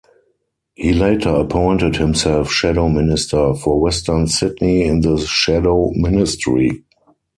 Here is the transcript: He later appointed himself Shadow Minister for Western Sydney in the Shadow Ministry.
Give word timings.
He 0.73 0.93
later 0.93 1.29
appointed 1.29 1.97
himself 1.97 2.51
Shadow 2.51 2.89
Minister 2.89 3.53
for 3.53 3.79
Western 3.79 4.25
Sydney 4.25 4.81
in 4.83 5.01
the 5.01 5.19
Shadow 5.19 5.91
Ministry. 5.93 6.85